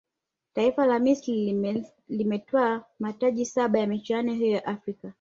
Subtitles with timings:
[0.53, 1.61] taifa la misri
[2.09, 5.09] limetwaa mataji saba ya michuano hiyo ya afrika